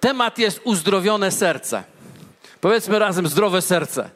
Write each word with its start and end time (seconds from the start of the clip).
Temat 0.00 0.38
jest 0.38 0.60
uzdrowione 0.64 1.30
serce. 1.30 1.84
Powiedzmy 2.60 2.98
razem 2.98 3.26
zdrowe 3.28 3.62
serce. 3.62 4.10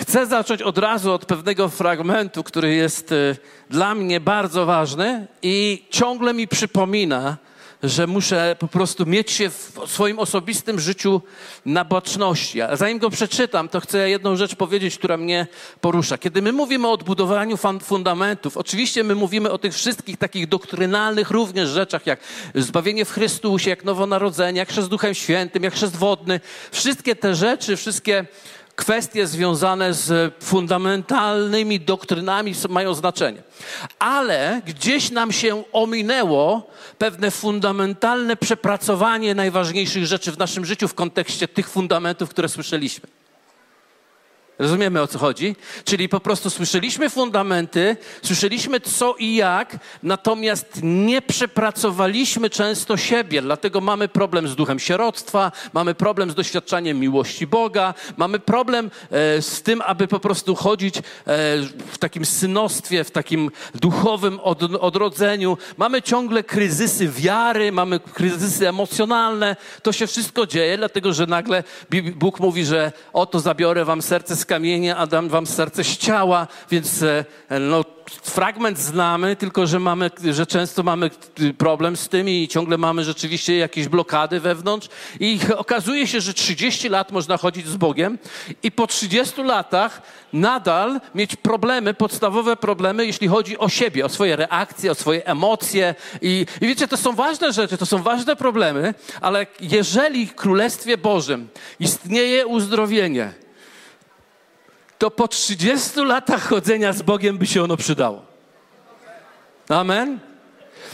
Chcę 0.00 0.26
zacząć 0.26 0.62
od 0.62 0.78
razu 0.78 1.12
od 1.12 1.24
pewnego 1.24 1.68
fragmentu, 1.68 2.44
który 2.44 2.74
jest 2.74 3.12
y, 3.12 3.36
dla 3.70 3.94
mnie 3.94 4.20
bardzo 4.20 4.66
ważny 4.66 5.26
i 5.42 5.86
ciągle 5.90 6.34
mi 6.34 6.48
przypomina, 6.48 7.36
że 7.82 8.06
muszę 8.06 8.56
po 8.58 8.68
prostu 8.68 9.06
mieć 9.06 9.30
się 9.30 9.50
w 9.50 9.80
swoim 9.86 10.18
osobistym 10.18 10.80
życiu 10.80 11.22
na 11.66 11.84
boczności. 11.84 12.62
A 12.62 12.76
zanim 12.76 12.98
go 12.98 13.10
przeczytam, 13.10 13.68
to 13.68 13.80
chcę 13.80 14.10
jedną 14.10 14.36
rzecz 14.36 14.54
powiedzieć, 14.54 14.98
która 14.98 15.16
mnie 15.16 15.46
porusza. 15.80 16.18
Kiedy 16.18 16.42
my 16.42 16.52
mówimy 16.52 16.88
o 16.88 16.92
odbudowaniu 16.92 17.56
fundamentów, 17.82 18.56
oczywiście 18.56 19.04
my 19.04 19.14
mówimy 19.14 19.50
o 19.50 19.58
tych 19.58 19.74
wszystkich 19.74 20.16
takich 20.16 20.48
doktrynalnych 20.48 21.30
również 21.30 21.68
rzeczach, 21.68 22.06
jak 22.06 22.20
zbawienie 22.54 23.04
w 23.04 23.10
Chrystusie, 23.10 23.70
jak 23.70 23.84
nowonarodzenie, 23.84 24.58
jak 24.58 24.68
chrzest 24.68 24.88
Duchem 24.88 25.14
Świętym, 25.14 25.62
jak 25.62 25.74
chrzest 25.74 25.96
wodny. 25.96 26.40
Wszystkie 26.72 27.16
te 27.16 27.34
rzeczy, 27.34 27.76
wszystkie 27.76 28.26
kwestie 28.76 29.26
związane 29.26 29.94
z 29.94 30.34
fundamentalnymi 30.44 31.80
doktrynami 31.80 32.54
mają 32.68 32.94
znaczenie. 32.94 33.42
Ale 33.98 34.62
gdzieś 34.66 35.10
nam 35.10 35.32
się 35.32 35.64
ominęło 35.72 36.70
pewne 36.98 37.30
fundamentalne 37.30 38.36
przepracowanie 38.36 39.34
najważniejszych 39.34 40.06
rzeczy 40.06 40.32
w 40.32 40.38
naszym 40.38 40.64
życiu 40.64 40.88
w 40.88 40.94
kontekście 40.94 41.48
tych 41.48 41.68
fundamentów, 41.68 42.30
które 42.30 42.48
słyszeliśmy. 42.48 43.08
Rozumiemy 44.62 45.02
o 45.02 45.06
co 45.06 45.18
chodzi? 45.18 45.56
Czyli 45.84 46.08
po 46.08 46.20
prostu 46.20 46.50
słyszeliśmy 46.50 47.10
fundamenty, 47.10 47.96
słyszeliśmy 48.22 48.80
co 48.80 49.14
i 49.18 49.34
jak, 49.34 49.78
natomiast 50.02 50.80
nie 50.82 51.22
przepracowaliśmy 51.22 52.50
często 52.50 52.96
siebie, 52.96 53.42
dlatego 53.42 53.80
mamy 53.80 54.08
problem 54.08 54.48
z 54.48 54.56
duchem 54.56 54.78
sieroctwa, 54.78 55.52
mamy 55.72 55.94
problem 55.94 56.30
z 56.30 56.34
doświadczaniem 56.34 57.00
miłości 57.00 57.46
Boga, 57.46 57.94
mamy 58.16 58.38
problem 58.38 58.90
e, 59.10 59.42
z 59.42 59.62
tym, 59.62 59.82
aby 59.86 60.08
po 60.08 60.20
prostu 60.20 60.54
chodzić 60.54 60.98
e, 60.98 61.02
w 61.92 61.98
takim 61.98 62.24
synostwie, 62.24 63.04
w 63.04 63.10
takim 63.10 63.50
duchowym 63.74 64.40
od, 64.40 64.62
odrodzeniu. 64.62 65.58
Mamy 65.76 66.02
ciągle 66.02 66.44
kryzysy 66.44 67.08
wiary, 67.08 67.72
mamy 67.72 68.00
kryzysy 68.00 68.68
emocjonalne. 68.68 69.56
To 69.82 69.92
się 69.92 70.06
wszystko 70.06 70.46
dzieje, 70.46 70.76
dlatego 70.76 71.12
że 71.12 71.26
nagle 71.26 71.64
Bóg 72.14 72.40
mówi, 72.40 72.64
że 72.64 72.92
oto 73.12 73.40
zabiorę 73.40 73.84
wam 73.84 74.02
serce 74.02 74.36
z 74.36 74.51
kamienia, 74.52 74.96
a 74.96 75.06
dam 75.06 75.28
wam 75.28 75.46
serce 75.46 75.84
z 75.84 75.96
ciała, 75.96 76.46
więc 76.70 77.02
e, 77.02 77.24
no, 77.60 77.84
fragment 78.22 78.78
znamy, 78.78 79.36
tylko 79.36 79.66
że, 79.66 79.78
mamy, 79.78 80.10
że 80.30 80.46
często 80.46 80.82
mamy 80.82 81.10
problem 81.58 81.96
z 81.96 82.08
tym 82.08 82.28
i 82.28 82.48
ciągle 82.48 82.78
mamy 82.78 83.04
rzeczywiście 83.04 83.56
jakieś 83.56 83.88
blokady 83.88 84.40
wewnątrz. 84.40 84.88
I 85.20 85.40
okazuje 85.56 86.06
się, 86.06 86.20
że 86.20 86.34
30 86.34 86.88
lat 86.88 87.12
można 87.12 87.36
chodzić 87.36 87.66
z 87.66 87.76
Bogiem 87.76 88.18
i 88.62 88.72
po 88.72 88.86
30 88.86 89.42
latach 89.42 90.02
nadal 90.32 91.00
mieć 91.14 91.36
problemy, 91.36 91.94
podstawowe 91.94 92.56
problemy, 92.56 93.06
jeśli 93.06 93.28
chodzi 93.28 93.58
o 93.58 93.68
siebie, 93.68 94.04
o 94.04 94.08
swoje 94.08 94.36
reakcje, 94.36 94.90
o 94.90 94.94
swoje 94.94 95.26
emocje. 95.26 95.94
I, 96.22 96.46
i 96.60 96.66
wiecie, 96.66 96.88
to 96.88 96.96
są 96.96 97.12
ważne 97.12 97.52
rzeczy, 97.52 97.78
to 97.78 97.86
są 97.86 98.02
ważne 98.02 98.36
problemy, 98.36 98.94
ale 99.20 99.46
jeżeli 99.60 100.26
w 100.26 100.34
Królestwie 100.34 100.98
Bożym 100.98 101.48
istnieje 101.80 102.46
uzdrowienie, 102.46 103.42
to 105.02 105.10
po 105.10 105.28
30 105.28 106.00
latach 106.00 106.48
chodzenia 106.48 106.92
z 106.92 107.02
Bogiem 107.02 107.38
by 107.38 107.46
się 107.46 107.62
ono 107.62 107.76
przydało. 107.76 108.22
Amen? 109.68 110.18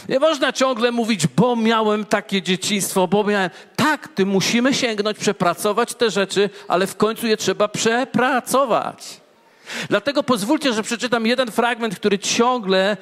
Nie 0.09 0.19
można 0.19 0.53
ciągle 0.53 0.91
mówić, 0.91 1.27
bo 1.27 1.55
miałem 1.55 2.05
takie 2.05 2.41
dzieciństwo, 2.41 3.07
bo 3.07 3.23
miałem. 3.23 3.49
Tak, 3.75 4.07
ty 4.07 4.25
musimy 4.25 4.73
sięgnąć, 4.73 5.17
przepracować 5.17 5.93
te 5.93 6.09
rzeczy, 6.09 6.49
ale 6.67 6.87
w 6.87 6.95
końcu 6.95 7.27
je 7.27 7.37
trzeba 7.37 7.67
przepracować. 7.67 9.21
Dlatego 9.89 10.23
pozwólcie, 10.23 10.73
że 10.73 10.83
przeczytam 10.83 11.25
jeden 11.25 11.51
fragment, 11.51 11.95
który 11.95 12.19
ciągle 12.19 12.97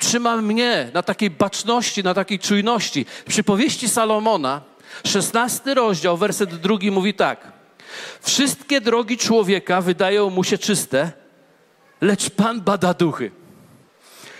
trzyma 0.00 0.36
mnie 0.36 0.90
na 0.94 1.02
takiej 1.02 1.30
baczności, 1.30 2.02
na 2.02 2.14
takiej 2.14 2.38
czujności. 2.38 3.06
Przypowieści 3.28 3.88
Salomona, 3.88 4.60
16 5.06 5.74
rozdział, 5.74 6.16
werset 6.16 6.54
drugi 6.54 6.90
mówi 6.90 7.14
tak. 7.14 7.53
Wszystkie 8.22 8.80
drogi 8.80 9.18
człowieka 9.18 9.80
wydają 9.80 10.30
mu 10.30 10.44
się 10.44 10.58
czyste, 10.58 11.12
lecz 12.00 12.30
Pan 12.30 12.60
bada 12.60 12.94
duchy. 12.94 13.30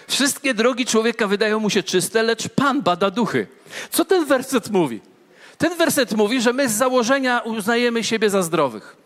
Wszystkie 0.09 0.55
drogi 0.55 0.87
człowieka 0.87 1.27
wydają 1.27 1.61
mu 1.61 1.71
się 1.71 1.83
czyste, 1.83 2.23
lecz 2.23 2.49
Pan 2.49 2.83
bada 2.83 3.11
duchy. 3.11 3.47
Co 3.91 4.05
ten 4.05 4.25
werset 4.25 4.71
mówi? 4.71 5.01
Ten 5.59 5.77
werset 5.77 6.13
mówi, 6.13 6.41
że 6.41 6.53
my 6.53 6.69
z 6.69 6.73
założenia 6.73 7.41
uznajemy 7.41 8.05
siebie 8.05 8.31
za 8.31 8.43
zdrowych. 8.43 8.97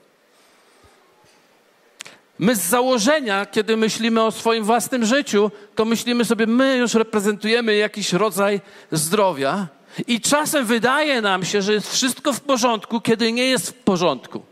My 2.38 2.56
z 2.56 2.60
założenia, 2.60 3.46
kiedy 3.46 3.76
myślimy 3.76 4.22
o 4.22 4.30
swoim 4.30 4.64
własnym 4.64 5.04
życiu, 5.06 5.50
to 5.74 5.84
myślimy 5.84 6.24
sobie, 6.24 6.46
my 6.46 6.76
już 6.76 6.94
reprezentujemy 6.94 7.76
jakiś 7.76 8.12
rodzaj 8.12 8.60
zdrowia, 8.92 9.68
i 10.06 10.20
czasem 10.20 10.66
wydaje 10.66 11.20
nam 11.20 11.44
się, 11.44 11.62
że 11.62 11.72
jest 11.72 11.92
wszystko 11.92 12.32
w 12.32 12.40
porządku, 12.40 13.00
kiedy 13.00 13.32
nie 13.32 13.44
jest 13.44 13.70
w 13.70 13.74
porządku. 13.74 14.42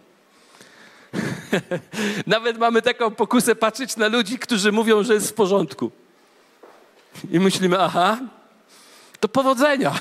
Nawet 2.27 2.59
mamy 2.59 2.83
taką 2.83 3.11
pokusę 3.11 3.55
patrzeć 3.55 3.97
na 3.97 4.09
ludzi, 4.09 4.39
którzy 4.39 4.73
mówią, 4.73 5.03
że 5.03 5.15
jest 5.15 5.31
w 5.31 5.35
porządku. 5.35 5.91
I 7.31 7.41
myślimy, 7.41 7.81
aha, 7.81 8.19
to 9.21 9.29
powodzenia. 9.29 9.95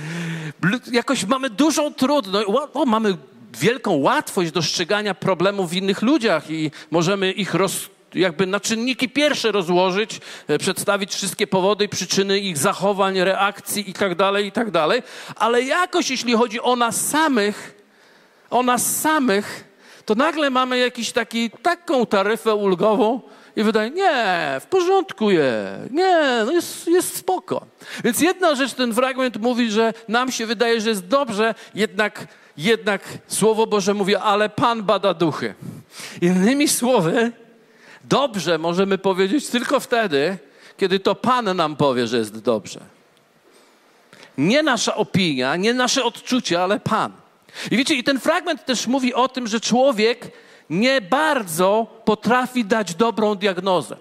Jakoś 0.92 1.24
mamy 1.24 1.50
dużą 1.50 1.94
trudność, 1.94 2.48
o, 2.74 2.84
mamy 2.84 3.16
wielką 3.54 3.92
łatwość 3.92 4.50
dostrzegania 4.52 5.14
problemów 5.14 5.70
w 5.70 5.74
innych 5.74 6.02
ludziach 6.02 6.50
i 6.50 6.70
możemy 6.90 7.32
ich 7.32 7.54
roz, 7.54 7.88
jakby 8.14 8.46
na 8.46 8.60
czynniki 8.60 9.08
pierwsze 9.08 9.52
rozłożyć, 9.52 10.20
e, 10.48 10.58
przedstawić 10.58 11.14
wszystkie 11.14 11.46
powody 11.46 11.84
i 11.84 11.88
przyczyny 11.88 12.38
ich 12.38 12.58
zachowań, 12.58 13.20
reakcji 13.20 13.90
i 13.90 13.92
tak 13.92 14.14
dalej, 14.14 14.46
i 14.46 14.52
tak. 14.52 14.68
Ale 15.36 15.62
jakoś, 15.62 16.10
jeśli 16.10 16.34
chodzi 16.34 16.60
o 16.60 16.76
nas 16.76 17.08
samych, 17.08 17.74
o 18.50 18.62
nas 18.62 19.00
samych, 19.00 19.64
to 20.04 20.14
nagle 20.14 20.50
mamy 20.50 20.78
jakiś 20.78 21.12
taki, 21.12 21.50
taką 21.50 22.06
taryfę 22.06 22.54
ulgową 22.54 23.20
i 23.56 23.62
wydaje, 23.62 23.90
nie, 23.90 24.24
w 24.60 24.66
porządku 24.66 25.30
jest, 25.30 25.90
nie, 25.90 26.42
no 26.46 26.52
jest, 26.52 26.86
jest 26.86 27.16
spoko. 27.16 27.66
Więc 28.04 28.20
jedna 28.20 28.54
rzecz, 28.54 28.74
ten 28.74 28.94
fragment 28.94 29.36
mówi, 29.36 29.70
że 29.70 29.92
nam 30.08 30.32
się 30.32 30.46
wydaje, 30.46 30.80
że 30.80 30.88
jest 30.88 31.06
dobrze, 31.06 31.54
jednak, 31.74 32.26
jednak 32.56 33.02
Słowo 33.26 33.66
Boże 33.66 33.94
mówi, 33.94 34.16
ale 34.16 34.48
Pan 34.48 34.82
bada 34.82 35.14
duchy. 35.14 35.54
Innymi 36.20 36.68
słowy, 36.68 37.32
Dobrze 38.08 38.58
możemy 38.58 38.98
powiedzieć 38.98 39.48
tylko 39.48 39.80
wtedy, 39.80 40.38
kiedy 40.76 41.00
to 41.00 41.14
Pan 41.14 41.56
nam 41.56 41.76
powie, 41.76 42.06
że 42.06 42.18
jest 42.18 42.38
dobrze. 42.38 42.80
Nie 44.38 44.62
nasza 44.62 44.94
opinia, 44.94 45.56
nie 45.56 45.74
nasze 45.74 46.04
odczucie, 46.04 46.62
ale 46.62 46.80
Pan. 46.80 47.12
I 47.70 47.76
wiecie, 47.76 47.94
i 47.94 48.04
ten 48.04 48.20
fragment 48.20 48.64
też 48.64 48.86
mówi 48.86 49.14
o 49.14 49.28
tym, 49.28 49.46
że 49.46 49.60
człowiek 49.60 50.32
nie 50.70 51.00
bardzo 51.00 51.86
potrafi 52.04 52.64
dać 52.64 52.94
dobrą 52.94 53.34
diagnozę. 53.34 53.96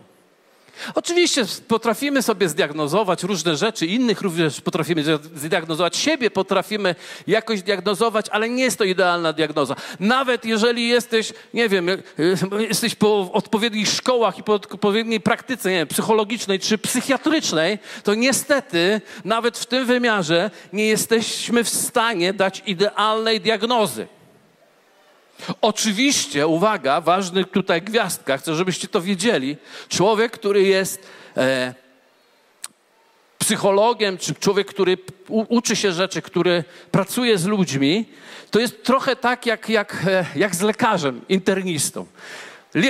Oczywiście 0.96 1.46
potrafimy 1.68 2.22
sobie 2.22 2.50
zdiagnozować 2.50 3.24
różne 3.24 3.58
rzeczy, 3.58 3.86
innych 3.86 4.22
również 4.22 4.62
potrafimy 4.62 5.04
zdiagnozować, 5.36 5.98
siebie 5.98 6.32
potrafimy 6.32 6.96
jakoś 7.28 7.62
diagnozować, 7.62 8.30
ale 8.30 8.50
nie 8.50 8.64
jest 8.64 8.78
to 8.78 8.84
idealna 8.84 9.34
diagnoza. 9.34 9.76
Nawet 10.00 10.46
jeżeli 10.46 10.88
jesteś, 10.88 11.34
nie 11.54 11.70
wiem, 11.70 11.88
jesteś 12.60 12.96
po 12.96 13.32
odpowiednich 13.32 13.88
szkołach 13.88 14.38
i 14.38 14.44
po 14.44 14.54
odpowiedniej 14.54 15.20
praktyce 15.20 15.70
nie 15.70 15.78
wiem, 15.78 15.88
psychologicznej 15.88 16.60
czy 16.60 16.78
psychiatrycznej, 16.78 17.80
to 18.04 18.16
niestety 18.16 19.02
nawet 19.24 19.58
w 19.58 19.66
tym 19.66 19.86
wymiarze 19.86 20.52
nie 20.74 20.88
jesteśmy 20.88 21.64
w 21.64 21.70
stanie 21.70 22.34
dać 22.34 22.64
idealnej 22.66 23.42
diagnozy. 23.42 24.08
Oczywiście, 25.62 26.48
uwaga, 26.48 27.02
ważny 27.02 27.46
tutaj 27.46 27.82
gwiazdka, 27.82 28.38
chcę, 28.38 28.56
żebyście 28.56 28.88
to 28.88 29.02
wiedzieli. 29.02 29.58
Człowiek, 29.90 30.32
który 30.32 30.64
jest 30.64 31.08
e, 31.38 31.74
psychologiem, 33.38 34.18
czy 34.18 34.36
człowiek, 34.36 34.68
który 34.68 34.98
uczy 35.28 35.76
się 35.76 35.92
rzeczy, 35.92 36.22
który 36.22 36.64
pracuje 36.92 37.38
z 37.38 37.46
ludźmi, 37.46 38.06
to 38.52 38.60
jest 38.60 38.84
trochę 38.84 39.16
tak 39.16 39.46
jak, 39.46 39.70
jak, 39.70 40.04
e, 40.08 40.26
jak 40.36 40.56
z 40.56 40.62
lekarzem, 40.62 41.22
internistą. 41.30 42.06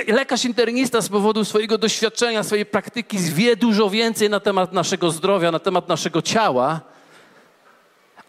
Lekarz 0.07 0.45
internista 0.45 1.01
z 1.01 1.09
powodu 1.09 1.45
swojego 1.45 1.77
doświadczenia, 1.77 2.44
swojej 2.44 2.65
praktyki 2.65 3.18
wie 3.19 3.56
dużo 3.56 3.89
więcej 3.89 4.30
na 4.30 4.39
temat 4.39 4.74
naszego 4.74 5.12
zdrowia, 5.12 5.51
na 5.51 5.59
temat 5.59 5.89
naszego 5.89 6.21
ciała, 6.21 6.81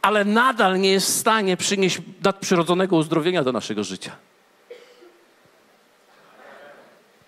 ale 0.06 0.24
nadal 0.24 0.80
nie 0.80 0.90
jest 0.90 1.06
w 1.06 1.14
stanie 1.14 1.56
przynieść 1.56 1.98
nadprzyrodzonego 2.24 2.96
uzdrowienia 2.96 3.44
do 3.44 3.52
naszego 3.52 3.84
życia. 3.84 4.16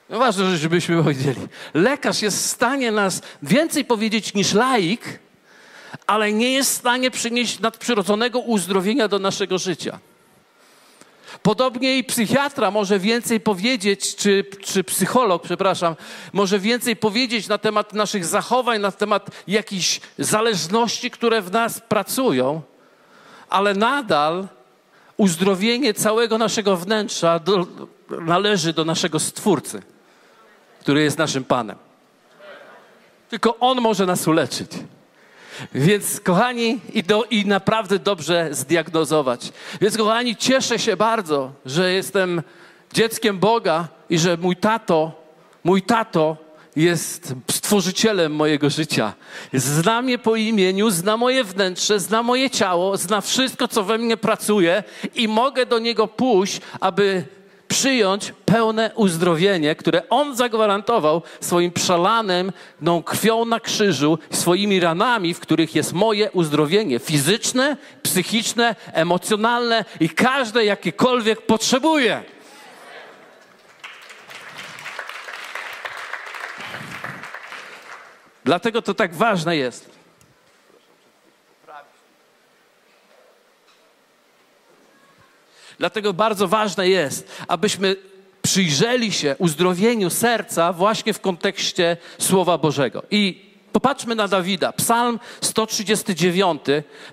No 0.09 0.19
ważne, 0.19 0.57
żebyśmy 0.57 1.03
powiedzieli. 1.03 1.49
Lekarz 1.75 2.23
jest 2.23 2.39
w 2.39 2.47
stanie 2.47 2.93
nas 2.93 3.23
więcej 3.43 3.85
powiedzieć 3.85 4.35
niż 4.35 4.55
laik, 4.55 5.19
ale 6.07 6.33
nie 6.33 6.53
jest 6.53 6.71
w 6.71 6.77
stanie 6.77 7.11
przynieść 7.11 7.61
nadprzyrodzonego 7.61 8.39
uzdrowienia 8.39 9.09
do 9.09 9.19
naszego 9.19 9.59
życia. 9.59 9.99
Podobnie 11.43 11.99
i 11.99 12.05
psychiatra 12.05 12.71
może 12.71 12.99
więcej 12.99 13.41
powiedzieć, 13.41 14.17
czy, 14.17 14.45
czy 14.65 14.85
psycholog, 14.85 15.43
przepraszam, 15.43 15.97
może 16.33 16.59
więcej 16.59 16.97
powiedzieć 16.97 17.49
na 17.49 17.59
temat 17.59 17.93
naszych 17.93 18.25
zachowań, 18.25 18.81
na 18.81 18.93
temat 18.93 19.31
jakichś 19.47 20.01
zależności, 20.19 21.11
które 21.11 21.43
w 21.43 21.53
nas 21.53 21.81
pracują, 21.81 22.63
ale 23.49 23.75
nadal 23.75 24.49
uzdrowienie 25.17 25.95
całego 25.95 26.39
naszego 26.39 26.77
wnętrza 26.77 27.39
do, 27.39 27.67
należy 28.11 28.73
do 28.73 28.85
naszego 28.85 29.21
Stwórcy, 29.21 29.83
który 30.81 31.03
jest 31.03 31.19
naszym 31.19 31.45
Panem. 31.45 31.77
Tylko 33.29 33.59
On 33.59 33.81
może 33.81 34.07
nas 34.07 34.29
uleczyć. 34.29 34.71
Więc 35.75 36.21
kochani, 36.21 36.81
i, 36.93 37.03
do, 37.03 37.25
i 37.25 37.47
naprawdę 37.47 37.99
dobrze 37.99 38.49
zdiagnozować. 38.51 39.53
Więc 39.81 39.97
kochani, 39.97 40.37
cieszę 40.37 40.79
się 40.79 40.97
bardzo, 40.97 41.53
że 41.67 41.93
jestem 41.93 42.43
dzieckiem 42.93 43.39
Boga 43.39 43.89
i 44.11 44.19
że 44.19 44.37
mój 44.37 44.57
tato, 44.57 45.13
mój 45.65 45.83
tato 45.83 46.37
jest 46.77 47.35
stworzycielem 47.51 48.35
mojego 48.35 48.71
życia. 48.71 49.13
Zna 49.53 50.03
mnie 50.03 50.19
po 50.19 50.37
imieniu, 50.37 50.91
zna 50.91 51.17
moje 51.17 51.45
wnętrze, 51.45 52.01
zna 52.01 52.23
moje 52.23 52.51
ciało, 52.51 52.97
zna 52.97 53.21
wszystko, 53.21 53.69
co 53.69 53.85
we 53.85 53.99
mnie 53.99 54.17
pracuje 54.17 54.85
i 55.15 55.29
mogę 55.29 55.67
do 55.67 55.79
niego 55.79 56.07
pójść, 56.09 56.61
aby 56.81 57.25
przyjąć 57.69 58.33
pełne 58.45 58.91
uzdrowienie, 58.95 59.75
które 59.75 60.09
On 60.09 60.37
zagwarantował 60.37 61.23
swoim 61.41 61.73
przelanym 61.73 62.53
no, 62.81 63.03
krwią 63.03 63.45
na 63.45 63.61
krzyżu, 63.61 64.19
swoimi 64.31 64.81
ranami, 64.81 65.35
w 65.35 65.41
których 65.41 65.75
jest 65.75 65.93
moje 65.93 66.31
uzdrowienie 66.31 66.99
fizyczne, 66.99 67.77
psychiczne, 68.03 68.77
emocjonalne 68.93 69.85
i 70.01 70.09
każde 70.11 70.65
jakiekolwiek 70.65 71.43
potrzebuję. 71.43 72.23
Dlatego 78.45 78.83
to 78.83 78.95
tak 78.95 79.15
ważne 79.15 79.57
jest. 79.57 79.98
Dlatego 85.79 86.13
bardzo 86.13 86.49
ważne 86.49 86.89
jest, 86.89 87.29
abyśmy 87.49 87.97
przyjrzeli 88.43 89.13
się 89.13 89.37
uzdrowieniu 89.39 90.11
serca 90.11 90.73
właśnie 90.73 91.13
w 91.13 91.21
kontekście 91.21 91.97
Słowa 92.19 92.59
Bożego. 92.59 93.03
I 93.11 93.49
popatrzmy 93.73 94.15
na 94.15 94.29
Dawida. 94.29 94.73
Psalm 94.73 95.21
139, 95.41 96.63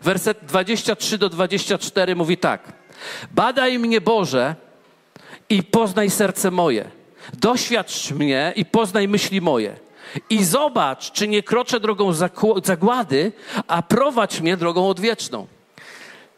werset 0.02 0.38
23 0.42 1.18
do 1.18 1.30
24 1.30 2.16
mówi 2.16 2.38
tak. 2.38 2.74
Badaj 3.32 3.80
mnie 3.80 4.02
Boże 4.02 4.56
i 5.50 5.64
poznaj 5.64 6.10
serce 6.10 6.52
moje. 6.52 6.92
Doświadcz 7.34 8.12
mnie 8.12 8.54
i 8.56 8.66
poznaj 8.66 9.08
myśli 9.08 9.42
moje. 9.42 9.76
I 10.30 10.44
zobacz, 10.44 11.12
czy 11.12 11.28
nie 11.28 11.44
kroczę 11.44 11.80
drogą 11.80 12.14
zagłady, 12.64 13.32
a 13.68 13.82
prowadź 13.82 14.42
mnie 14.42 14.58
drogą 14.58 14.90
odwieczną. 14.90 15.48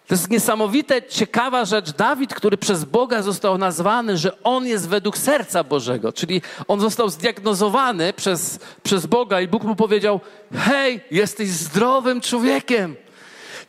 To 0.07 0.13
jest 0.13 0.29
niesamowite, 0.29 1.01
ciekawa 1.03 1.65
rzecz. 1.65 1.91
Dawid, 1.91 2.33
który 2.33 2.57
przez 2.57 2.85
Boga 2.85 3.21
został 3.21 3.57
nazwany, 3.57 4.17
że 4.17 4.43
on 4.43 4.65
jest 4.65 4.89
według 4.89 5.17
serca 5.17 5.63
Bożego, 5.63 6.13
czyli 6.13 6.41
on 6.67 6.79
został 6.79 7.09
zdiagnozowany 7.09 8.13
przez, 8.13 8.59
przez 8.83 9.05
Boga 9.05 9.41
i 9.41 9.47
Bóg 9.47 9.63
mu 9.63 9.75
powiedział: 9.75 10.19
Hej, 10.55 11.01
jesteś 11.11 11.49
zdrowym 11.49 12.21
człowiekiem. 12.21 12.95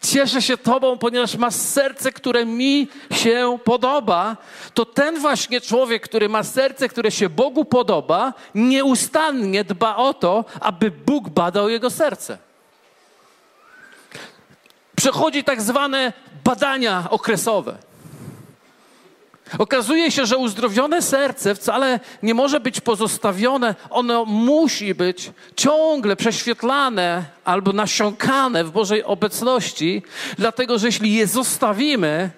Cieszę 0.03 0.43
się 0.43 0.57
Tobą, 0.57 0.99
ponieważ 0.99 1.37
masz 1.37 1.55
serce, 1.55 2.13
które 2.13 2.45
mi 2.45 2.89
się 3.13 3.59
podoba. 3.65 4.37
To 4.75 4.85
ten 4.85 5.21
właśnie 5.21 5.61
człowiek, 5.61 6.03
który 6.03 6.29
ma 6.29 6.43
serce, 6.43 6.89
które 6.89 7.11
się 7.11 7.29
Bogu 7.29 7.65
podoba, 7.65 8.33
nieustannie 8.55 9.65
dba 9.65 9.97
o 9.97 10.15
to, 10.15 10.45
aby 10.61 10.91
Bóg 10.91 11.29
badał 11.29 11.69
jego 11.69 11.91
serce 11.91 12.39
przechodzi 14.99 15.45
tak 15.45 15.63
zwane 15.63 16.13
badania 16.49 17.05
okresowe. 17.11 17.75
Okazuje 19.59 20.11
się, 20.11 20.27
że 20.27 20.37
uzdrowione 20.37 21.03
serce 21.03 21.55
wcale 21.55 22.01
nie 22.23 22.35
może 22.35 22.61
być 22.61 22.81
pozostawione, 22.81 23.75
ono 23.91 24.25
musi 24.25 24.95
być 24.95 25.31
ciągle 25.57 26.17
prześwietlane 26.17 27.25
albo 27.45 27.73
nasiąkane 27.73 28.65
w 28.65 28.71
Bożej 28.71 29.05
obecności, 29.05 30.03
dlatego 30.39 30.79
że 30.79 30.87
jeśli 30.87 31.15
je 31.15 31.27
zostawimy, 31.27 32.31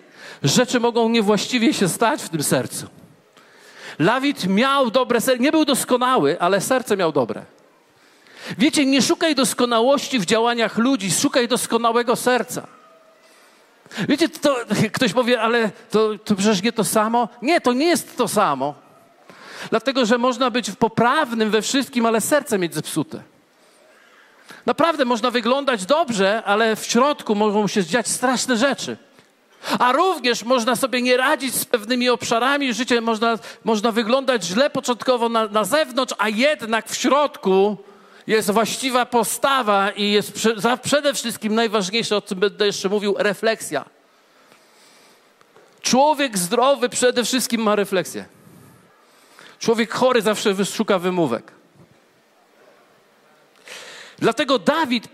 rzeczy 0.43 0.81
mogą 0.81 1.09
niewłaściwie 1.09 1.75
się 1.75 1.89
stać 1.89 2.23
w 2.23 2.29
tym 2.29 2.43
sercu. 2.43 2.87
Dawid 3.99 4.47
miał 4.47 4.91
dobre 4.91 5.21
serce, 5.21 5.43
nie 5.43 5.53
był 5.53 5.65
doskonały, 5.65 6.41
ale 6.41 6.61
serce 6.61 6.97
miał 6.97 7.13
dobre. 7.13 7.45
Wiecie, 8.59 8.87
nie 8.87 9.03
szukaj 9.03 9.35
doskonałości 9.35 10.19
w 10.19 10.27
działaniach 10.27 10.79
ludzi, 10.79 11.11
szukaj 11.11 11.49
doskonałego 11.49 12.17
serca. 12.17 12.80
Wiecie, 14.09 14.29
to, 14.29 14.57
ktoś 14.93 15.13
powie, 15.13 15.41
ale 15.41 15.71
to, 15.91 16.11
to 16.25 16.35
przecież 16.35 16.63
nie 16.63 16.73
to 16.73 16.85
samo. 16.85 17.29
Nie, 17.43 17.61
to 17.61 17.73
nie 17.73 17.87
jest 17.87 18.17
to 18.17 18.29
samo. 18.29 18.75
Dlatego, 19.71 20.07
że 20.07 20.19
można 20.19 20.51
być 20.51 20.71
poprawnym 20.71 21.51
we 21.51 21.63
wszystkim, 21.63 22.07
ale 22.07 22.21
serce 22.21 22.59
mieć 22.59 22.75
zepsute. 22.75 23.23
Naprawdę 24.67 25.05
można 25.05 25.31
wyglądać 25.31 25.87
dobrze, 25.87 26.43
ale 26.45 26.77
w 26.77 26.85
środku 26.85 27.35
mogą 27.35 27.69
się 27.69 27.85
dziać 27.85 28.09
straszne 28.09 28.57
rzeczy. 28.57 28.97
A 29.79 29.93
również 29.93 30.45
można 30.45 30.77
sobie 30.77 31.03
nie 31.03 31.17
radzić 31.17 31.55
z 31.55 31.65
pewnymi 31.65 32.09
obszarami 32.09 32.75
życia, 32.75 33.01
można, 33.01 33.39
można 33.65 33.93
wyglądać 33.93 34.45
źle 34.45 34.71
początkowo 34.71 35.29
na, 35.29 35.47
na 35.49 35.65
zewnątrz, 35.65 36.15
a 36.19 36.29
jednak 36.29 36.89
w 36.89 36.95
środku 36.95 37.77
jest 38.31 38.51
właściwa 38.51 39.07
postawa 39.07 39.91
i 39.91 40.11
jest 40.11 40.33
przede 40.83 41.15
wszystkim 41.15 41.55
najważniejsze, 41.55 42.17
o 42.17 42.23
czym 42.23 42.39
będę 42.39 42.67
jeszcze 42.67 42.89
mówił, 42.89 43.15
refleksja. 43.19 43.85
Człowiek 45.83 46.39
zdrowy 46.39 46.89
przede 46.89 47.25
wszystkim 47.25 47.63
ma 47.63 47.77
refleksję. 47.77 48.25
Człowiek 49.59 49.93
chory 49.93 50.23
zawsze 50.23 50.65
szuka 50.65 50.99
wymówek. 50.99 51.53
Dlatego 54.19 54.59
Dawid 54.59 55.09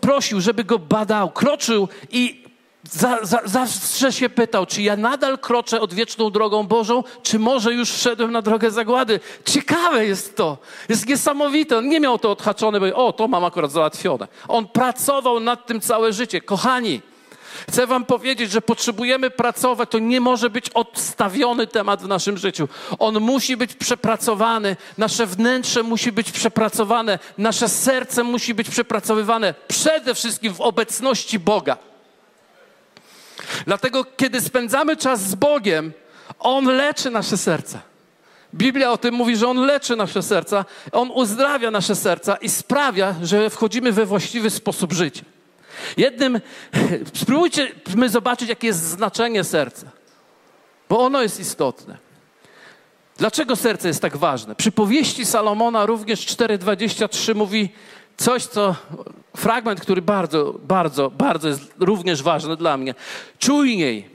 prosił, 0.00 0.40
żeby 0.40 0.64
go 0.64 0.78
badał, 0.78 1.30
kroczył 1.30 1.88
i 2.10 2.47
za, 2.82 3.18
za, 3.22 3.40
zawsze 3.44 4.12
się 4.12 4.28
pytał, 4.28 4.66
czy 4.66 4.82
ja 4.82 4.96
nadal 4.96 5.38
kroczę 5.38 5.80
odwieczną 5.80 6.30
drogą 6.30 6.66
Bożą, 6.66 7.04
czy 7.22 7.38
może 7.38 7.74
już 7.74 7.92
wszedłem 7.92 8.32
na 8.32 8.42
drogę 8.42 8.70
zagłady. 8.70 9.20
Ciekawe 9.44 10.06
jest 10.06 10.36
to. 10.36 10.58
Jest 10.88 11.06
niesamowite. 11.06 11.78
On 11.78 11.88
nie 11.88 12.00
miał 12.00 12.18
to 12.18 12.30
odhaczone, 12.30 12.80
bo 12.80 13.06
o, 13.06 13.12
to 13.12 13.28
mam 13.28 13.44
akurat 13.44 13.72
załatwione. 13.72 14.28
On 14.48 14.68
pracował 14.68 15.40
nad 15.40 15.66
tym 15.66 15.80
całe 15.80 16.12
życie. 16.12 16.40
Kochani, 16.40 17.00
Chcę 17.68 17.86
Wam 17.86 18.04
powiedzieć, 18.04 18.50
że 18.50 18.60
potrzebujemy 18.60 19.30
pracować. 19.30 19.90
To 19.90 19.98
nie 19.98 20.20
może 20.20 20.50
być 20.50 20.70
odstawiony 20.70 21.66
temat 21.66 22.02
w 22.02 22.08
naszym 22.08 22.38
życiu. 22.38 22.68
On 22.98 23.20
musi 23.20 23.56
być 23.56 23.74
przepracowany. 23.74 24.76
Nasze 24.98 25.26
wnętrze 25.26 25.82
musi 25.82 26.12
być 26.12 26.30
przepracowane. 26.30 27.18
Nasze 27.38 27.68
serce 27.68 28.24
musi 28.24 28.54
być 28.54 28.70
przepracowywane. 28.70 29.54
Przede 29.68 30.14
wszystkim 30.14 30.54
w 30.54 30.60
obecności 30.60 31.38
Boga. 31.38 31.87
Dlatego, 33.68 34.04
kiedy 34.04 34.40
spędzamy 34.40 34.96
czas 34.96 35.20
z 35.20 35.34
Bogiem, 35.34 35.92
On 36.38 36.64
leczy 36.64 37.10
nasze 37.10 37.36
serca. 37.36 37.80
Biblia 38.54 38.92
o 38.92 38.98
tym 38.98 39.14
mówi, 39.14 39.36
że 39.36 39.48
On 39.48 39.66
leczy 39.66 39.96
nasze 39.96 40.22
serca, 40.22 40.64
On 40.92 41.10
uzdrawia 41.10 41.70
nasze 41.70 41.96
serca 41.96 42.36
i 42.36 42.48
sprawia, 42.48 43.14
że 43.22 43.50
wchodzimy 43.50 43.92
we 43.92 44.06
właściwy 44.06 44.50
sposób 44.50 44.92
życia. 44.92 45.22
Jednym, 45.96 46.40
spróbujcie 47.22 47.68
my 47.96 48.08
zobaczyć, 48.08 48.48
jakie 48.48 48.66
jest 48.66 48.82
znaczenie 48.82 49.44
serca, 49.44 49.86
bo 50.88 51.00
ono 51.00 51.22
jest 51.22 51.40
istotne. 51.40 51.96
Dlaczego 53.16 53.56
serce 53.56 53.88
jest 53.88 54.02
tak 54.02 54.16
ważne? 54.16 54.54
Przy 54.54 54.72
powieści 54.72 55.26
Salomona 55.26 55.86
również 55.86 56.26
4,23 56.26 57.34
mówi 57.34 57.68
coś, 58.18 58.46
co 58.46 58.76
fragment, 59.36 59.80
który 59.80 60.02
bardzo, 60.02 60.54
bardzo, 60.62 61.10
bardzo 61.10 61.48
jest 61.48 61.62
również 61.78 62.22
ważny 62.22 62.56
dla 62.56 62.76
mnie. 62.76 62.94
Czujniej 63.38 64.10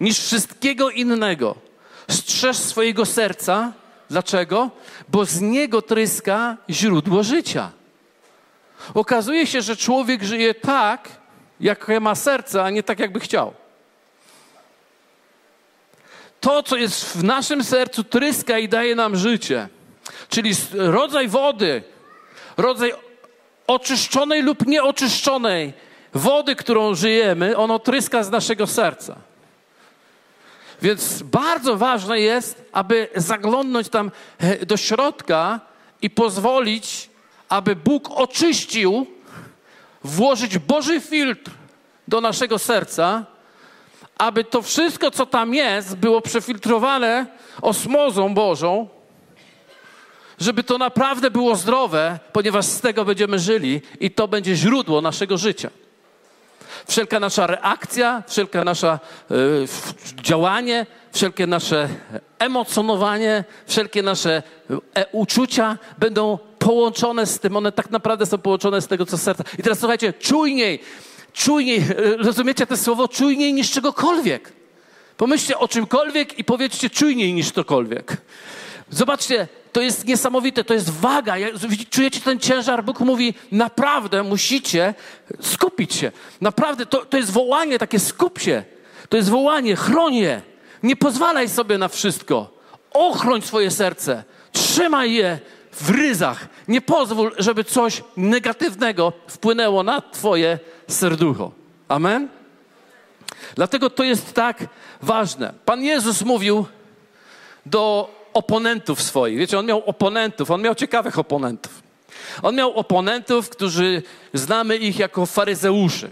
niż 0.00 0.18
wszystkiego 0.18 0.90
innego 0.90 1.54
strzeż 2.10 2.56
swojego 2.56 3.06
serca. 3.06 3.72
Dlaczego? 4.10 4.70
Bo 5.08 5.24
z 5.24 5.40
niego 5.40 5.82
tryska 5.82 6.56
źródło 6.70 7.22
życia. 7.22 7.70
Okazuje 8.94 9.46
się, 9.46 9.62
że 9.62 9.76
człowiek 9.76 10.22
żyje 10.22 10.54
tak, 10.54 11.08
jak 11.60 11.88
ma 12.00 12.14
serce, 12.14 12.64
a 12.64 12.70
nie 12.70 12.82
tak, 12.82 12.98
jakby 12.98 13.20
chciał. 13.20 13.54
To, 16.40 16.62
co 16.62 16.76
jest 16.76 17.16
w 17.16 17.24
naszym 17.24 17.64
sercu, 17.64 18.04
tryska 18.04 18.58
i 18.58 18.68
daje 18.68 18.94
nam 18.94 19.16
życie. 19.16 19.68
Czyli 20.28 20.50
rodzaj 20.72 21.28
wody, 21.28 21.82
rodzaj 22.56 22.92
oczyszczonej 23.66 24.42
lub 24.42 24.66
nieoczyszczonej, 24.66 25.72
wody, 26.14 26.56
którą 26.56 26.94
żyjemy, 26.94 27.56
ono 27.56 27.78
tryska 27.78 28.22
z 28.22 28.30
naszego 28.30 28.66
serca. 28.66 29.16
Więc 30.82 31.22
bardzo 31.22 31.76
ważne 31.76 32.20
jest, 32.20 32.64
aby 32.72 33.08
zaglądnąć 33.16 33.88
tam 33.88 34.10
e, 34.38 34.66
do 34.66 34.76
środka 34.76 35.60
i 36.02 36.10
pozwolić, 36.10 37.10
aby 37.48 37.76
Bóg 37.76 38.10
oczyścił, 38.10 39.06
włożyć 40.04 40.58
Boży 40.58 41.00
filtr 41.00 41.50
do 42.08 42.20
naszego 42.20 42.58
serca, 42.58 43.24
aby 44.18 44.44
to 44.44 44.62
wszystko, 44.62 45.10
co 45.10 45.26
tam 45.26 45.54
jest, 45.54 45.96
było 45.96 46.20
przefiltrowane 46.20 47.26
osmozą 47.62 48.34
Bożą, 48.34 48.88
żeby 50.38 50.62
to 50.62 50.78
naprawdę 50.78 51.30
było 51.30 51.56
zdrowe, 51.56 52.18
ponieważ 52.32 52.66
z 52.66 52.80
tego 52.80 53.04
będziemy 53.04 53.38
żyli 53.38 53.82
i 54.00 54.10
to 54.10 54.28
będzie 54.28 54.56
źródło 54.56 55.00
naszego 55.00 55.38
życia. 55.38 55.70
Wszelka 56.88 57.20
nasza 57.20 57.46
reakcja, 57.46 58.22
wszelkie 58.26 58.64
nasze 58.64 58.98
y, 59.30 59.66
działanie, 60.22 60.86
wszelkie 61.12 61.46
nasze 61.46 61.88
emocjonowanie, 62.38 63.44
wszelkie 63.66 64.02
nasze 64.02 64.42
e, 64.94 65.06
uczucia 65.12 65.78
będą 65.98 66.38
połączone 66.58 67.26
z 67.26 67.40
tym, 67.40 67.56
one 67.56 67.72
tak 67.72 67.90
naprawdę 67.90 68.26
są 68.26 68.38
połączone 68.38 68.80
z 68.80 68.86
tego, 68.86 69.06
co 69.06 69.18
serca. 69.18 69.44
I 69.58 69.62
teraz 69.62 69.78
słuchajcie, 69.78 70.12
czujniej, 70.12 70.80
czujniej, 71.32 71.78
y, 71.78 72.16
rozumiecie 72.16 72.66
to 72.66 72.76
słowo 72.76 73.08
czujniej 73.08 73.52
niż 73.52 73.70
czegokolwiek. 73.70 74.52
Pomyślcie 75.16 75.58
o 75.58 75.68
czymkolwiek 75.68 76.38
i 76.38 76.44
powiedzcie 76.44 76.90
czujniej 76.90 77.34
niż 77.34 77.50
cokolwiek. 77.50 78.16
Zobaczcie, 78.90 79.48
to 79.72 79.80
jest 79.80 80.04
niesamowite, 80.04 80.64
to 80.64 80.74
jest 80.74 80.90
waga. 80.90 81.34
Czujecie 81.90 82.20
ten 82.20 82.38
ciężar? 82.40 82.84
Bóg 82.84 83.00
mówi, 83.00 83.34
naprawdę 83.52 84.22
musicie 84.22 84.94
skupić 85.40 85.94
się. 85.94 86.12
Naprawdę, 86.40 86.86
to, 86.86 87.04
to 87.04 87.16
jest 87.16 87.30
wołanie, 87.30 87.78
takie 87.78 88.00
skup 88.00 88.38
się. 88.38 88.64
To 89.08 89.16
jest 89.16 89.28
wołanie, 89.28 89.76
chroń 89.76 90.14
je. 90.14 90.42
Nie 90.82 90.96
pozwalaj 90.96 91.48
sobie 91.48 91.78
na 91.78 91.88
wszystko. 91.88 92.58
Ochroń 92.90 93.42
swoje 93.42 93.70
serce. 93.70 94.24
Trzymaj 94.52 95.12
je 95.12 95.38
w 95.72 95.90
ryzach. 95.90 96.48
Nie 96.68 96.80
pozwól, 96.80 97.34
żeby 97.38 97.64
coś 97.64 98.02
negatywnego 98.16 99.12
wpłynęło 99.28 99.82
na 99.82 100.00
twoje 100.00 100.58
serducho. 100.88 101.52
Amen? 101.88 102.28
Dlatego 103.54 103.90
to 103.90 104.04
jest 104.04 104.32
tak 104.32 104.64
ważne. 105.02 105.52
Pan 105.64 105.82
Jezus 105.82 106.22
mówił 106.22 106.66
do 107.66 108.10
oponentów 108.36 109.02
swoich. 109.02 109.38
Wiecie, 109.38 109.58
on 109.58 109.66
miał 109.66 109.82
oponentów, 109.86 110.50
on 110.50 110.62
miał 110.62 110.74
ciekawych 110.74 111.18
oponentów. 111.18 111.82
On 112.42 112.54
miał 112.54 112.74
oponentów, 112.74 113.48
którzy 113.48 114.02
znamy 114.34 114.76
ich 114.76 114.98
jako 114.98 115.26
faryzeuszy. 115.26 116.10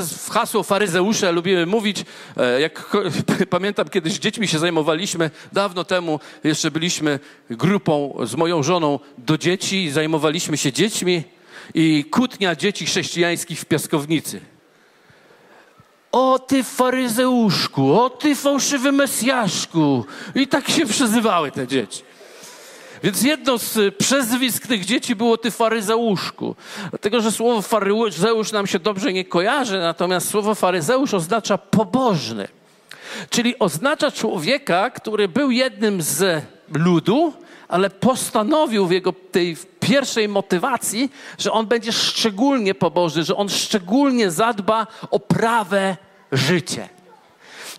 W 0.00 0.30
hasło 0.30 0.62
faryzeusze 0.62 1.32
lubimy 1.32 1.66
mówić. 1.66 2.04
E, 2.36 2.60
jak 2.60 2.96
pamiętam, 3.50 3.88
kiedyś 3.88 4.18
dziećmi 4.18 4.48
się 4.48 4.58
zajmowaliśmy, 4.58 5.30
dawno 5.52 5.84
temu 5.84 6.20
jeszcze 6.44 6.70
byliśmy 6.70 7.18
grupą 7.50 8.18
z 8.24 8.34
moją 8.34 8.62
żoną 8.62 8.98
do 9.18 9.38
dzieci, 9.38 9.90
zajmowaliśmy 9.90 10.56
się 10.56 10.72
dziećmi 10.72 11.22
i 11.74 12.04
kłótnia 12.10 12.56
dzieci 12.56 12.86
chrześcijańskich 12.86 13.60
w 13.60 13.64
piaskownicy. 13.64 14.40
O 16.12 16.38
ty 16.38 16.64
faryzeuszku, 16.64 18.00
o 18.00 18.10
ty 18.10 18.34
fałszywy 18.34 18.92
mesjaszku. 18.92 20.04
I 20.34 20.46
tak 20.46 20.70
się 20.70 20.86
przezywały 20.86 21.50
te 21.50 21.66
dzieci. 21.66 22.02
Więc 23.02 23.22
jedno 23.22 23.58
z 23.58 23.94
przezwisk 23.94 24.66
tych 24.66 24.84
dzieci 24.84 25.16
było 25.16 25.36
ty 25.36 25.50
faryzeuszku. 25.50 26.54
Dlatego, 26.90 27.20
że 27.20 27.32
słowo 27.32 27.62
faryzeusz 27.62 28.52
nam 28.52 28.66
się 28.66 28.78
dobrze 28.78 29.12
nie 29.12 29.24
kojarzy, 29.24 29.78
natomiast 29.78 30.28
słowo 30.28 30.54
faryzeusz 30.54 31.14
oznacza 31.14 31.58
pobożny. 31.58 32.48
Czyli 33.30 33.58
oznacza 33.58 34.10
człowieka, 34.10 34.90
który 34.90 35.28
był 35.28 35.50
jednym 35.50 36.02
z 36.02 36.44
ludu, 36.72 37.32
ale 37.68 37.90
postanowił 37.90 38.86
w 38.86 38.92
jego 38.92 39.12
tej 39.32 39.56
pierwszej 39.88 40.28
motywacji, 40.28 41.10
że 41.38 41.52
on 41.52 41.66
będzie 41.66 41.92
szczególnie 41.92 42.74
pobożny, 42.74 43.24
że 43.24 43.36
on 43.36 43.48
szczególnie 43.48 44.30
zadba 44.30 44.86
o 45.10 45.20
prawe 45.20 45.96
życie. 46.32 46.88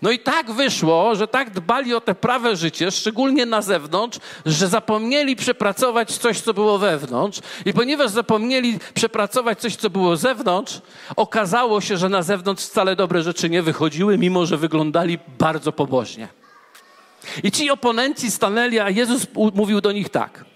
No 0.02 0.10
i 0.10 0.18
tak 0.18 0.50
wyszło, 0.50 1.14
że 1.14 1.28
tak 1.28 1.50
dbali 1.50 1.94
o 1.94 2.00
te 2.00 2.14
prawe 2.14 2.56
życie, 2.56 2.90
szczególnie 2.90 3.46
na 3.46 3.62
zewnątrz, 3.62 4.18
że 4.46 4.68
zapomnieli 4.68 5.36
przepracować 5.36 6.12
coś, 6.12 6.40
co 6.40 6.54
było 6.54 6.78
wewnątrz. 6.78 7.40
I 7.64 7.72
ponieważ 7.72 8.10
zapomnieli 8.10 8.78
przepracować 8.94 9.60
coś, 9.60 9.76
co 9.76 9.90
było 9.90 10.16
zewnątrz, 10.16 10.80
okazało 11.16 11.80
się, 11.80 11.96
że 11.96 12.08
na 12.08 12.22
zewnątrz 12.22 12.64
wcale 12.64 12.96
dobre 12.96 13.22
rzeczy 13.22 13.50
nie 13.50 13.62
wychodziły, 13.62 14.18
mimo 14.18 14.46
że 14.46 14.56
wyglądali 14.56 15.18
bardzo 15.38 15.72
pobożnie. 15.72 16.28
I 17.42 17.50
ci 17.50 17.70
oponenci 17.70 18.30
stanęli, 18.30 18.78
a 18.78 18.90
Jezus 18.90 19.26
mówił 19.54 19.80
do 19.80 19.92
nich 19.92 20.08
tak. 20.08 20.49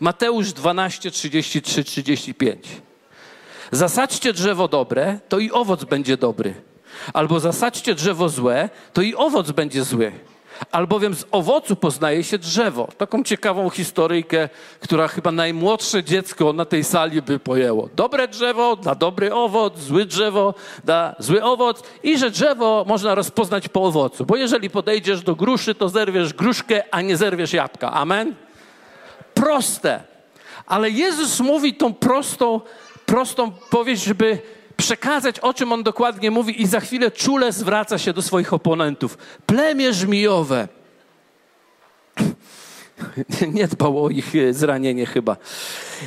Mateusz 0.00 0.52
12, 0.52 1.10
33, 1.10 1.84
35. 1.84 2.68
Zasadźcie 3.72 4.32
drzewo 4.32 4.68
dobre, 4.68 5.18
to 5.28 5.38
i 5.38 5.50
owoc 5.50 5.84
będzie 5.84 6.16
dobry. 6.16 6.54
Albo 7.12 7.40
zasadźcie 7.40 7.94
drzewo 7.94 8.28
złe, 8.28 8.70
to 8.92 9.02
i 9.02 9.14
owoc 9.14 9.50
będzie 9.50 9.84
zły. 9.84 10.12
Albowiem 10.72 11.14
z 11.14 11.24
owocu 11.30 11.76
poznaje 11.76 12.24
się 12.24 12.38
drzewo. 12.38 12.88
Taką 12.98 13.24
ciekawą 13.24 13.70
historyjkę, 13.70 14.48
która 14.80 15.08
chyba 15.08 15.32
najmłodsze 15.32 16.04
dziecko 16.04 16.52
na 16.52 16.64
tej 16.64 16.84
sali 16.84 17.22
by 17.22 17.38
pojęło. 17.38 17.88
Dobre 17.96 18.28
drzewo 18.28 18.76
da 18.76 18.94
dobry 18.94 19.34
owoc, 19.34 19.78
zły 19.78 20.04
drzewo 20.04 20.54
da 20.84 21.16
zły 21.18 21.42
owoc 21.42 21.82
i 22.02 22.18
że 22.18 22.30
drzewo 22.30 22.84
można 22.88 23.14
rozpoznać 23.14 23.68
po 23.68 23.82
owocu. 23.82 24.26
Bo 24.26 24.36
jeżeli 24.36 24.70
podejdziesz 24.70 25.22
do 25.22 25.34
gruszy, 25.34 25.74
to 25.74 25.88
zerwiesz 25.88 26.32
gruszkę, 26.32 26.82
a 26.90 27.02
nie 27.02 27.16
zerwiesz 27.16 27.52
jabłka. 27.52 27.92
Amen? 27.92 28.47
Proste. 29.40 30.00
Ale 30.66 30.90
Jezus 30.90 31.40
mówi 31.40 31.74
tą 31.74 31.94
prostą, 31.94 32.60
prostą 33.06 33.50
powieść, 33.50 34.04
żeby 34.04 34.38
przekazać, 34.76 35.40
o 35.40 35.54
czym 35.54 35.72
on 35.72 35.82
dokładnie 35.82 36.30
mówi, 36.30 36.62
i 36.62 36.66
za 36.66 36.80
chwilę 36.80 37.10
czule 37.10 37.52
zwraca 37.52 37.98
się 37.98 38.12
do 38.12 38.22
swoich 38.22 38.52
oponentów. 38.52 39.18
Plemię 39.46 39.92
żmijowe. 39.92 40.68
Nie 43.54 43.68
dbał 43.68 44.04
o 44.04 44.10
ich 44.10 44.34
e, 44.34 44.54
zranienie 44.54 45.06
chyba. 45.06 45.36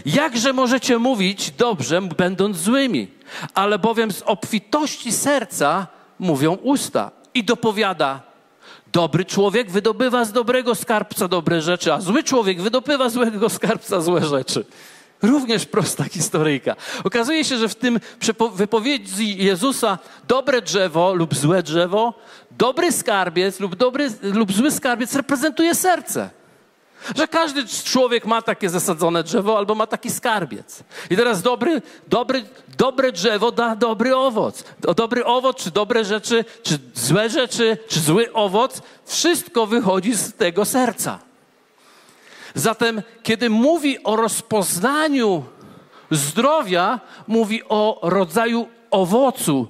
Jakże 0.05 0.53
możecie 0.53 0.97
mówić 0.97 1.51
dobrze, 1.51 2.01
będąc 2.01 2.57
złymi? 2.57 3.07
Ale 3.53 3.79
bowiem 3.79 4.11
z 4.11 4.21
obfitości 4.21 5.11
serca 5.11 5.87
mówią 6.19 6.53
usta. 6.53 7.11
I 7.33 7.43
dopowiada, 7.43 8.30
dobry 8.93 9.25
człowiek 9.25 9.71
wydobywa 9.71 10.25
z 10.25 10.31
dobrego 10.31 10.75
skarbca 10.75 11.27
dobre 11.27 11.61
rzeczy, 11.61 11.93
a 11.93 12.01
zły 12.01 12.23
człowiek 12.23 12.61
wydobywa 12.61 13.09
złego 13.09 13.49
skarbca 13.49 14.01
złe 14.01 14.25
rzeczy. 14.25 14.65
Również 15.21 15.65
prosta 15.65 16.03
historyjka. 16.03 16.75
Okazuje 17.03 17.43
się, 17.43 17.57
że 17.57 17.69
w 17.69 17.75
tym 17.75 17.99
wypowiedzi 18.55 19.43
Jezusa 19.43 19.97
dobre 20.27 20.61
drzewo 20.61 21.13
lub 21.13 21.35
złe 21.35 21.63
drzewo, 21.63 22.13
dobry 22.51 22.91
skarbiec 22.91 23.59
lub, 23.59 23.75
dobry, 23.75 24.09
lub 24.21 24.51
zły 24.51 24.71
skarbiec 24.71 25.15
reprezentuje 25.15 25.75
serce. 25.75 26.29
Że 27.15 27.27
każdy 27.27 27.65
człowiek 27.83 28.25
ma 28.25 28.41
takie 28.41 28.69
zasadzone 28.69 29.23
drzewo 29.23 29.57
albo 29.57 29.75
ma 29.75 29.87
taki 29.87 30.09
skarbiec. 30.09 30.83
I 31.09 31.15
teraz 31.15 31.41
dobry, 31.41 31.81
dobry, 32.07 32.43
dobre 32.77 33.11
drzewo 33.11 33.51
da 33.51 33.75
dobry 33.75 34.15
owoc. 34.15 34.63
Dobry 34.95 35.25
owoc, 35.25 35.57
czy 35.57 35.71
dobre 35.71 36.05
rzeczy, 36.05 36.45
czy 36.63 36.79
złe 36.93 37.29
rzeczy, 37.29 37.77
czy 37.87 37.99
zły 37.99 38.33
owoc, 38.33 38.81
wszystko 39.05 39.67
wychodzi 39.67 40.15
z 40.15 40.33
tego 40.33 40.65
serca. 40.65 41.19
Zatem, 42.55 43.01
kiedy 43.23 43.49
mówi 43.49 44.03
o 44.03 44.15
rozpoznaniu 44.15 45.43
zdrowia, 46.11 46.99
mówi 47.27 47.61
o 47.69 47.99
rodzaju 48.01 48.67
owocu. 48.91 49.67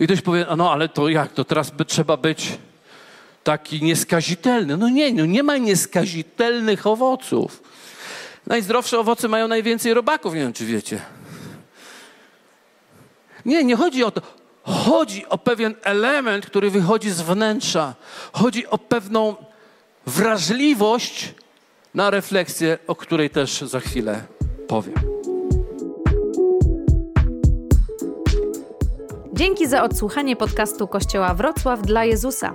I 0.00 0.04
ktoś 0.04 0.20
powie, 0.20 0.46
no 0.56 0.72
ale 0.72 0.88
to 0.88 1.08
jak, 1.08 1.32
to 1.32 1.44
teraz 1.44 1.70
by 1.70 1.84
trzeba 1.84 2.16
być 2.16 2.58
taki 3.44 3.82
nieskazitelny. 3.82 4.76
No 4.76 4.88
nie, 4.88 5.12
no 5.12 5.26
nie 5.26 5.42
ma 5.42 5.56
nieskazitelnych 5.56 6.86
owoców. 6.86 7.62
Najzdrowsze 8.46 8.98
owoce 8.98 9.28
mają 9.28 9.48
najwięcej 9.48 9.94
robaków, 9.94 10.34
nie 10.34 10.40
wiem 10.40 10.52
czy 10.52 10.66
wiecie. 10.66 11.00
Nie, 13.44 13.64
nie 13.64 13.76
chodzi 13.76 14.04
o 14.04 14.10
to. 14.10 14.20
Chodzi 14.62 15.26
o 15.28 15.38
pewien 15.38 15.74
element, 15.82 16.46
który 16.46 16.70
wychodzi 16.70 17.10
z 17.10 17.20
wnętrza. 17.20 17.94
Chodzi 18.32 18.66
o 18.66 18.78
pewną 18.78 19.36
wrażliwość 20.06 21.34
na 21.94 22.10
refleksję, 22.10 22.78
o 22.86 22.94
której 22.94 23.30
też 23.30 23.60
za 23.60 23.80
chwilę 23.80 24.22
powiem. 24.68 24.94
Dzięki 29.32 29.66
za 29.66 29.82
odsłuchanie 29.82 30.36
podcastu 30.36 30.88
Kościoła 30.88 31.34
Wrocław 31.34 31.82
dla 31.82 32.04
Jezusa. 32.04 32.54